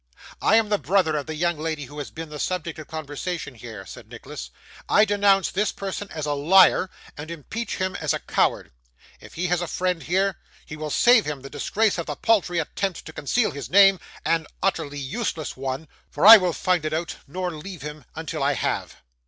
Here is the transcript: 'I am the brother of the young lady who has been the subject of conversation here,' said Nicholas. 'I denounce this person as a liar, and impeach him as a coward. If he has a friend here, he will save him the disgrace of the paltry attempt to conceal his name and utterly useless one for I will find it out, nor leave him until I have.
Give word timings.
'I 0.41 0.55
am 0.55 0.69
the 0.69 0.79
brother 0.79 1.15
of 1.15 1.27
the 1.27 1.35
young 1.35 1.59
lady 1.59 1.85
who 1.85 1.99
has 1.99 2.09
been 2.09 2.29
the 2.29 2.39
subject 2.39 2.79
of 2.79 2.87
conversation 2.87 3.53
here,' 3.53 3.85
said 3.85 4.09
Nicholas. 4.09 4.49
'I 4.89 5.05
denounce 5.05 5.51
this 5.51 5.71
person 5.71 6.07
as 6.09 6.25
a 6.25 6.33
liar, 6.33 6.89
and 7.15 7.29
impeach 7.29 7.75
him 7.77 7.95
as 7.97 8.11
a 8.11 8.17
coward. 8.17 8.71
If 9.19 9.35
he 9.35 9.45
has 9.49 9.61
a 9.61 9.67
friend 9.67 10.01
here, 10.01 10.39
he 10.65 10.75
will 10.75 10.89
save 10.89 11.25
him 11.27 11.41
the 11.41 11.51
disgrace 11.51 11.99
of 11.99 12.07
the 12.07 12.15
paltry 12.15 12.57
attempt 12.57 13.05
to 13.05 13.13
conceal 13.13 13.51
his 13.51 13.69
name 13.69 13.99
and 14.25 14.47
utterly 14.63 14.97
useless 14.97 15.55
one 15.55 15.87
for 16.09 16.25
I 16.25 16.35
will 16.35 16.51
find 16.53 16.83
it 16.83 16.93
out, 16.93 17.17
nor 17.27 17.51
leave 17.51 17.83
him 17.83 18.05
until 18.15 18.41
I 18.41 18.53
have. 18.53 18.95